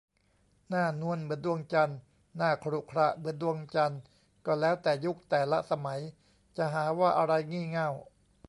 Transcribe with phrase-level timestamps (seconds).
[0.69, 1.99] หน้านวลเหมือนดวงจันทร์
[2.37, 4.01] หน้าขรุขระเหมือนดวงจันทร์
[4.45, 5.99] ก็แล้วแต่ยุค แต่ละสมัย
[6.57, 7.89] จะหาว่าอะไร "งี่เง่า"